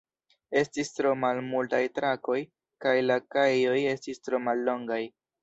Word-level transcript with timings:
Estis 0.61 0.87
tro 0.99 1.11
malmultaj 1.25 1.81
trakoj 1.99 2.39
kaj 2.87 2.95
la 3.11 3.19
kajoj 3.37 3.77
estis 3.93 4.27
tro 4.27 4.43
mallongaj. 4.49 5.01